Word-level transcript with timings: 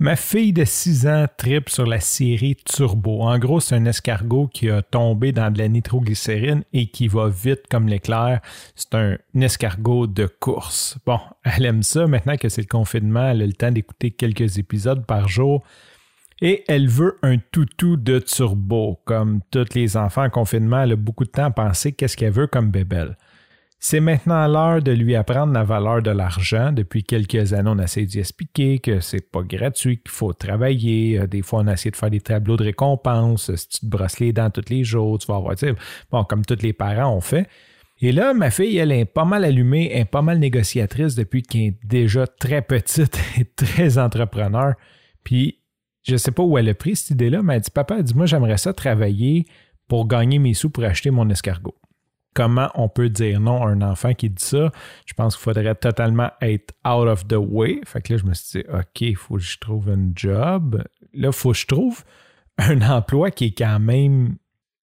Ma 0.00 0.14
fille 0.14 0.52
de 0.52 0.64
6 0.64 1.08
ans 1.08 1.26
tripe 1.36 1.68
sur 1.68 1.84
la 1.84 1.98
série 1.98 2.54
Turbo. 2.54 3.22
En 3.22 3.36
gros, 3.36 3.58
c'est 3.58 3.74
un 3.74 3.84
escargot 3.84 4.46
qui 4.46 4.70
a 4.70 4.80
tombé 4.80 5.32
dans 5.32 5.52
de 5.52 5.58
la 5.58 5.66
nitroglycérine 5.66 6.62
et 6.72 6.86
qui 6.86 7.08
va 7.08 7.28
vite 7.28 7.62
comme 7.68 7.88
l'éclair. 7.88 8.40
C'est 8.76 8.94
un 8.94 9.16
escargot 9.34 10.06
de 10.06 10.26
course. 10.26 10.98
Bon, 11.04 11.18
elle 11.42 11.64
aime 11.64 11.82
ça. 11.82 12.06
Maintenant 12.06 12.36
que 12.36 12.48
c'est 12.48 12.60
le 12.60 12.68
confinement, 12.68 13.28
elle 13.28 13.42
a 13.42 13.46
le 13.46 13.52
temps 13.52 13.72
d'écouter 13.72 14.12
quelques 14.12 14.58
épisodes 14.58 15.04
par 15.04 15.26
jour. 15.26 15.64
Et 16.40 16.62
elle 16.68 16.86
veut 16.86 17.18
un 17.22 17.38
toutou 17.38 17.96
de 17.96 18.20
turbo. 18.20 19.00
Comme 19.04 19.40
tous 19.50 19.74
les 19.74 19.96
enfants 19.96 20.22
en 20.22 20.30
confinement, 20.30 20.80
elle 20.80 20.92
a 20.92 20.96
beaucoup 20.96 21.24
de 21.24 21.30
temps 21.30 21.46
à 21.46 21.50
penser 21.50 21.90
qu'est-ce 21.90 22.16
qu'elle 22.16 22.30
veut 22.30 22.46
comme 22.46 22.70
bébelle. 22.70 23.16
C'est 23.80 24.00
maintenant 24.00 24.48
l'heure 24.48 24.82
de 24.82 24.90
lui 24.90 25.14
apprendre 25.14 25.52
la 25.52 25.62
valeur 25.62 26.02
de 26.02 26.10
l'argent. 26.10 26.72
Depuis 26.72 27.04
quelques 27.04 27.52
années, 27.52 27.70
on 27.72 27.78
essaie 27.78 28.06
d'y 28.06 28.18
expliquer 28.18 28.80
que 28.80 28.98
c'est 28.98 29.30
pas 29.30 29.42
gratuit, 29.42 29.98
qu'il 29.98 30.10
faut 30.10 30.32
travailler. 30.32 31.20
Euh, 31.20 31.26
des 31.28 31.42
fois, 31.42 31.60
on 31.60 31.68
essaie 31.68 31.92
de 31.92 31.96
faire 31.96 32.10
des 32.10 32.20
tableaux 32.20 32.56
de 32.56 32.64
récompense. 32.64 33.54
Si 33.54 33.68
tu 33.68 33.78
te 33.80 33.86
brosses 33.86 34.18
les 34.18 34.32
dents 34.32 34.50
tous 34.50 34.68
les 34.68 34.82
jours, 34.82 35.18
tu 35.20 35.28
vas 35.28 35.36
avoir, 35.36 35.54
bon, 36.10 36.24
comme 36.24 36.44
tous 36.44 36.60
les 36.60 36.72
parents 36.72 37.14
ont 37.14 37.20
fait. 37.20 37.48
Et 38.00 38.10
là, 38.10 38.34
ma 38.34 38.50
fille, 38.50 38.76
elle 38.78 38.90
est 38.90 39.04
pas 39.04 39.24
mal 39.24 39.44
allumée, 39.44 39.90
elle 39.92 40.02
est 40.02 40.04
pas 40.04 40.22
mal 40.22 40.40
négociatrice 40.40 41.14
depuis 41.14 41.42
qu'elle 41.42 41.60
est 41.60 41.78
déjà 41.84 42.26
très 42.26 42.62
petite 42.62 43.20
et 43.38 43.44
très 43.44 43.96
entrepreneur. 43.96 44.74
Puis, 45.22 45.60
je 46.02 46.16
sais 46.16 46.32
pas 46.32 46.42
où 46.42 46.58
elle 46.58 46.68
a 46.68 46.74
pris 46.74 46.96
cette 46.96 47.10
idée-là, 47.10 47.42
mais 47.42 47.54
elle 47.54 47.60
dit 47.60 47.70
Papa, 47.70 48.02
dis-moi, 48.02 48.26
j'aimerais 48.26 48.58
ça 48.58 48.72
travailler 48.72 49.46
pour 49.86 50.08
gagner 50.08 50.40
mes 50.40 50.54
sous 50.54 50.68
pour 50.68 50.82
acheter 50.82 51.12
mon 51.12 51.30
escargot 51.30 51.76
comment 52.38 52.70
on 52.76 52.88
peut 52.88 53.08
dire 53.08 53.40
non 53.40 53.64
à 53.64 53.66
un 53.66 53.82
enfant 53.82 54.14
qui 54.14 54.30
dit 54.30 54.44
ça. 54.44 54.70
Je 55.06 55.12
pense 55.14 55.34
qu'il 55.34 55.42
faudrait 55.42 55.74
totalement 55.74 56.30
être 56.40 56.72
out 56.86 57.08
of 57.08 57.26
the 57.26 57.34
way. 57.36 57.80
Fait 57.84 58.00
que 58.00 58.12
là, 58.12 58.20
je 58.20 58.24
me 58.24 58.32
suis 58.32 58.60
dit, 58.60 58.66
OK, 58.72 59.00
il 59.00 59.16
faut 59.16 59.38
que 59.38 59.42
je 59.42 59.58
trouve 59.58 59.90
un 59.90 60.12
job. 60.14 60.84
Là, 61.14 61.28
il 61.28 61.32
faut 61.32 61.50
que 61.50 61.58
je 61.58 61.66
trouve 61.66 62.04
un 62.56 62.80
emploi 62.90 63.32
qui 63.32 63.46
est 63.46 63.58
quand 63.58 63.80
même 63.80 64.36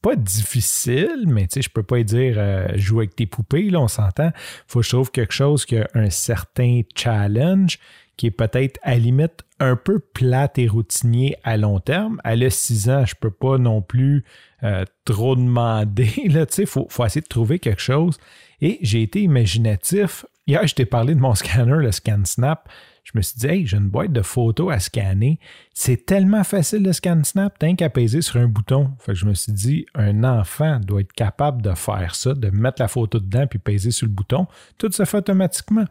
pas 0.00 0.16
difficile, 0.16 1.24
mais 1.26 1.46
tu 1.46 1.54
sais, 1.54 1.62
je 1.62 1.68
peux 1.68 1.82
pas 1.82 2.02
dire 2.02 2.36
euh, 2.38 2.68
jouer 2.76 3.04
avec 3.04 3.16
tes 3.16 3.26
poupées, 3.26 3.68
là, 3.68 3.80
on 3.80 3.88
s'entend. 3.88 4.30
Faut 4.66 4.80
que 4.80 4.86
je 4.86 4.90
trouve 4.90 5.10
quelque 5.10 5.34
chose 5.34 5.66
qui 5.66 5.76
a 5.76 5.86
un 5.92 6.08
certain 6.08 6.80
challenge, 6.96 7.78
qui 8.16 8.26
est 8.26 8.30
peut-être 8.30 8.78
à 8.82 8.96
limite 8.96 9.44
un 9.60 9.76
peu 9.76 9.98
plate 9.98 10.58
et 10.58 10.68
routinier 10.68 11.36
à 11.44 11.56
long 11.56 11.80
terme. 11.80 12.20
À 12.24 12.30
a 12.30 12.50
6 12.50 12.90
ans, 12.90 13.04
je 13.06 13.14
peux 13.14 13.30
pas 13.30 13.58
non 13.58 13.82
plus 13.82 14.24
euh, 14.62 14.84
trop 15.04 15.36
demander. 15.36 16.10
Il 16.16 16.66
faut, 16.66 16.86
faut 16.88 17.04
essayer 17.04 17.22
de 17.22 17.28
trouver 17.28 17.58
quelque 17.58 17.82
chose. 17.82 18.18
Et 18.60 18.78
j'ai 18.82 19.02
été 19.02 19.22
imaginatif. 19.22 20.24
Hier, 20.46 20.66
je 20.66 20.74
t'ai 20.74 20.86
parlé 20.86 21.14
de 21.14 21.20
mon 21.20 21.34
scanner, 21.34 21.76
le 21.76 21.92
ScanSnap. 21.92 22.68
Je 23.04 23.12
me 23.14 23.20
suis 23.20 23.38
dit, 23.38 23.46
hey, 23.46 23.66
j'ai 23.66 23.76
une 23.76 23.88
boîte 23.88 24.12
de 24.12 24.22
photos 24.22 24.72
à 24.72 24.80
scanner. 24.80 25.38
C'est 25.74 26.06
tellement 26.06 26.42
facile 26.42 26.82
le 26.82 26.92
ScanSnap, 26.92 27.58
t'as 27.58 27.74
qu'à 27.74 27.90
peser 27.90 28.22
sur 28.22 28.38
un 28.38 28.48
bouton. 28.48 28.92
Fait 28.98 29.14
je 29.14 29.26
me 29.26 29.34
suis 29.34 29.52
dit, 29.52 29.84
un 29.94 30.24
enfant 30.24 30.80
doit 30.80 31.02
être 31.02 31.12
capable 31.12 31.60
de 31.60 31.74
faire 31.74 32.14
ça, 32.14 32.32
de 32.32 32.48
mettre 32.48 32.80
la 32.80 32.88
photo 32.88 33.20
dedans 33.20 33.46
puis 33.46 33.58
peser 33.58 33.90
sur 33.90 34.06
le 34.06 34.12
bouton. 34.12 34.46
Tout 34.78 34.90
se 34.90 35.04
fait 35.04 35.18
automatiquement. 35.18 35.84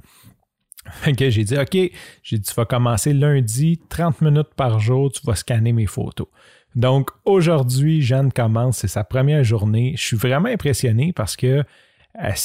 Que 1.17 1.29
j'ai 1.29 1.43
dit, 1.43 1.57
OK, 1.57 1.73
j'ai 2.23 2.37
dit, 2.37 2.41
tu 2.41 2.53
vas 2.55 2.65
commencer 2.65 3.13
lundi, 3.13 3.79
30 3.89 4.21
minutes 4.21 4.53
par 4.55 4.79
jour, 4.79 5.11
tu 5.11 5.21
vas 5.25 5.35
scanner 5.35 5.73
mes 5.73 5.85
photos. 5.85 6.27
Donc 6.75 7.11
aujourd'hui, 7.25 8.01
Jeanne 8.01 8.31
commence, 8.31 8.79
c'est 8.79 8.87
sa 8.87 9.03
première 9.03 9.43
journée. 9.43 9.93
Je 9.95 10.01
suis 10.01 10.17
vraiment 10.17 10.49
impressionné 10.49 11.13
parce 11.13 11.35
que 11.35 11.63
elle, 12.15 12.35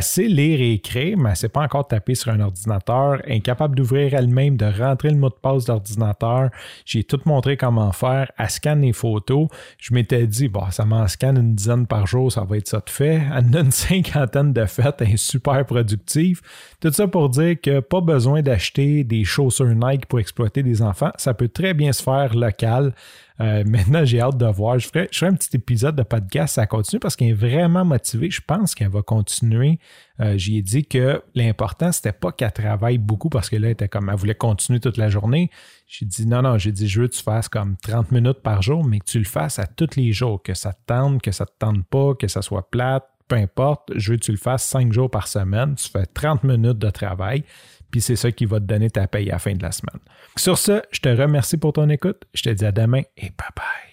sait 0.00 0.28
lire 0.28 0.60
et 0.60 0.74
écrire, 0.74 1.18
mais 1.18 1.30
elle 1.30 1.36
ne 1.42 1.48
pas 1.48 1.62
encore 1.62 1.88
taper 1.88 2.14
sur 2.14 2.30
un 2.30 2.40
ordinateur, 2.40 3.20
incapable 3.28 3.74
d'ouvrir 3.74 4.14
elle-même, 4.14 4.56
de 4.56 4.66
rentrer 4.66 5.10
le 5.10 5.16
mot 5.16 5.28
de 5.28 5.34
passe 5.34 5.64
d'ordinateur. 5.64 6.50
J'ai 6.84 7.02
tout 7.02 7.20
montré 7.24 7.56
comment 7.56 7.90
faire. 7.92 8.30
Elle 8.38 8.50
scanne 8.50 8.82
les 8.82 8.92
photos. 8.92 9.48
Je 9.78 9.92
m'étais 9.92 10.26
dit, 10.26 10.48
bon, 10.48 10.70
ça 10.70 10.84
m'en 10.84 11.08
scanne 11.08 11.38
une 11.38 11.54
dizaine 11.54 11.86
par 11.86 12.06
jour, 12.06 12.30
ça 12.30 12.44
va 12.44 12.56
être 12.56 12.68
ça 12.68 12.78
de 12.78 12.90
fait. 12.90 13.20
Elle 13.36 13.56
a 13.56 13.60
une 13.60 13.70
cinquantaine 13.70 14.52
de 14.52 14.64
fêtes, 14.66 14.96
elle 15.00 15.12
est 15.12 15.16
super 15.16 15.64
productive. 15.66 16.40
Tout 16.80 16.92
ça 16.92 17.08
pour 17.08 17.28
dire 17.28 17.56
que 17.60 17.80
pas 17.80 18.00
besoin 18.00 18.42
d'acheter 18.42 19.04
des 19.04 19.24
chaussures 19.24 19.74
Nike 19.74 20.06
pour 20.06 20.20
exploiter 20.20 20.62
des 20.62 20.82
enfants. 20.82 21.10
Ça 21.16 21.34
peut 21.34 21.48
très 21.48 21.74
bien 21.74 21.92
se 21.92 22.02
faire 22.02 22.34
local. 22.34 22.94
Euh, 23.40 23.64
maintenant, 23.66 24.04
j'ai 24.04 24.20
hâte 24.20 24.36
de 24.36 24.46
voir. 24.46 24.78
Je 24.78 24.88
ferai, 24.88 25.08
un 25.22 25.34
petit 25.34 25.56
épisode 25.56 25.96
de 25.96 26.02
podcast, 26.02 26.54
ça 26.54 26.66
continue 26.66 27.00
parce 27.00 27.16
qu'elle 27.16 27.28
est 27.28 27.32
vraiment 27.32 27.84
motivée. 27.84 28.30
Je 28.30 28.40
pense 28.46 28.74
qu'elle 28.74 28.90
va 28.90 29.02
continuer. 29.02 29.78
Euh, 30.20 30.34
J'ai 30.36 30.62
dit 30.62 30.84
que 30.84 31.22
l'important, 31.34 31.92
c'était 31.92 32.12
pas 32.12 32.32
qu'elle 32.32 32.52
travaille 32.52 32.98
beaucoup 32.98 33.28
parce 33.28 33.48
que 33.48 33.56
là, 33.56 33.68
elle 33.68 33.72
était 33.72 33.88
comme, 33.88 34.08
elle 34.08 34.16
voulait 34.16 34.34
continuer 34.34 34.80
toute 34.80 34.96
la 34.96 35.08
journée. 35.08 35.50
J'ai 35.86 36.06
dit 36.06 36.26
non, 36.26 36.42
non, 36.42 36.58
j'ai 36.58 36.72
dit, 36.72 36.88
je 36.88 37.02
veux 37.02 37.08
que 37.08 37.14
tu 37.14 37.22
fasses 37.22 37.48
comme 37.48 37.76
30 37.82 38.12
minutes 38.12 38.42
par 38.42 38.62
jour, 38.62 38.84
mais 38.84 39.00
que 39.00 39.06
tu 39.06 39.18
le 39.18 39.24
fasses 39.24 39.58
à 39.58 39.66
tous 39.66 39.96
les 39.96 40.12
jours, 40.12 40.42
que 40.42 40.54
ça 40.54 40.72
te 40.72 40.80
tente, 40.86 41.22
que 41.22 41.32
ça 41.32 41.46
te 41.46 41.52
tente 41.58 41.84
pas, 41.86 42.14
que 42.14 42.28
ça 42.28 42.42
soit 42.42 42.70
plate, 42.70 43.04
peu 43.28 43.36
importe. 43.36 43.90
Je 43.96 44.12
veux 44.12 44.18
que 44.18 44.24
tu 44.24 44.32
le 44.32 44.38
fasses 44.38 44.64
5 44.64 44.92
jours 44.92 45.10
par 45.10 45.28
semaine. 45.28 45.74
Tu 45.74 45.88
fais 45.88 46.06
30 46.06 46.44
minutes 46.44 46.78
de 46.78 46.90
travail 46.90 47.44
puis 47.90 48.00
c'est 48.00 48.16
ça 48.16 48.30
qui 48.30 48.44
va 48.44 48.60
te 48.60 48.64
donner 48.64 48.90
ta 48.90 49.06
paye 49.06 49.30
à 49.30 49.34
la 49.34 49.38
fin 49.38 49.54
de 49.54 49.62
la 49.62 49.72
semaine. 49.72 50.00
Sur 50.36 50.58
ce, 50.58 50.82
je 50.90 51.00
te 51.00 51.08
remercie 51.08 51.56
pour 51.56 51.72
ton 51.72 51.88
écoute. 51.88 52.22
Je 52.34 52.42
te 52.42 52.50
dis 52.50 52.64
à 52.64 52.72
demain 52.72 53.02
et 53.16 53.30
bye 53.30 53.50
bye. 53.56 53.89